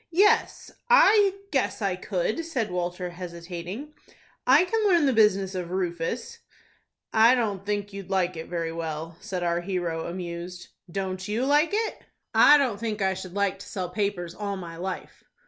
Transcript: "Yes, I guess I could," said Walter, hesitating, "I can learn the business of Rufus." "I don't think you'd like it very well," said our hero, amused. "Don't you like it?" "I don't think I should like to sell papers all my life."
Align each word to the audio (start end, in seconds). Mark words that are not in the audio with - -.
"Yes, 0.09 0.71
I 0.89 1.35
guess 1.51 1.79
I 1.79 1.95
could," 1.95 2.43
said 2.43 2.71
Walter, 2.71 3.11
hesitating, 3.11 3.93
"I 4.47 4.65
can 4.65 4.83
learn 4.89 5.05
the 5.05 5.13
business 5.13 5.53
of 5.53 5.69
Rufus." 5.69 6.39
"I 7.13 7.35
don't 7.35 7.63
think 7.67 7.93
you'd 7.93 8.09
like 8.09 8.35
it 8.35 8.47
very 8.47 8.71
well," 8.71 9.15
said 9.21 9.43
our 9.43 9.61
hero, 9.61 10.07
amused. 10.07 10.69
"Don't 10.91 11.27
you 11.27 11.45
like 11.45 11.69
it?" 11.73 11.99
"I 12.33 12.57
don't 12.57 12.79
think 12.79 12.99
I 13.03 13.13
should 13.13 13.35
like 13.35 13.59
to 13.59 13.69
sell 13.69 13.89
papers 13.89 14.33
all 14.33 14.57
my 14.57 14.75
life." 14.77 15.23